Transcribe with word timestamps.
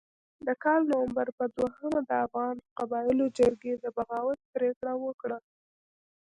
د 0.45 0.47
کال 0.63 0.81
د 0.85 0.89
نومبر 0.99 1.27
په 1.37 1.45
دوهمه 1.57 1.99
د 2.09 2.11
افغان 2.25 2.55
قبایلو 2.77 3.25
جرګې 3.37 3.73
د 3.79 3.85
بغاوت 3.95 4.39
پرېکړه 4.53 4.93
وکړه. 5.05 5.37